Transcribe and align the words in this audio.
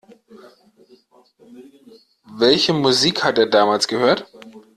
Welche 2.39 2.73
Musik 2.73 3.23
hat 3.23 3.37
er 3.37 3.45
damals 3.45 3.87
gehört? 3.87 4.27